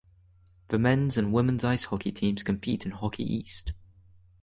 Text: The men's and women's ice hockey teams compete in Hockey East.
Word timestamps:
The 0.69 0.79
men's 0.79 1.15
and 1.15 1.31
women's 1.31 1.63
ice 1.63 1.83
hockey 1.83 2.11
teams 2.11 2.41
compete 2.41 2.85
in 2.87 2.91
Hockey 2.91 3.23
East. 3.23 3.73